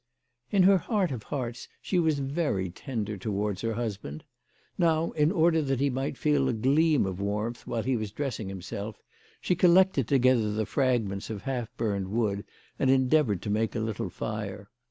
In 0.49 0.63
her 0.63 0.79
heart 0.79 1.11
of 1.11 1.21
hearts 1.21 1.67
she 1.79 1.99
was 1.99 2.17
very 2.17 2.71
tender 2.71 3.17
towards 3.17 3.61
her 3.61 3.75
husband. 3.75 4.23
Now, 4.75 5.11
in 5.11 5.31
order 5.31 5.61
that 5.61 5.79
he 5.79 5.91
might 5.91 6.17
feel 6.17 6.49
a 6.49 6.53
gleam 6.53 7.05
of 7.05 7.21
warmth 7.21 7.67
while 7.67 7.83
he 7.83 7.95
was 7.95 8.11
dressing 8.11 8.49
himself, 8.49 8.99
she 9.41 9.53
collected 9.55 10.07
together 10.07 10.51
the 10.51 10.65
fragments 10.65 11.29
of 11.29 11.43
half 11.43 11.69
burned 11.77 12.07
wood, 12.07 12.45
and 12.79 12.89
endeavoured 12.89 13.43
to 13.43 13.51
make 13.51 13.75
a 13.75 13.79
little 13.79 14.09
fire. 14.09 14.71